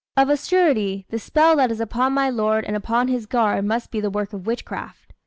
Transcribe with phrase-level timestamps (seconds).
[0.17, 3.91] Of a surety, the spell that is upon my lord and upon his guard must
[3.91, 5.13] be the work of witchcraft.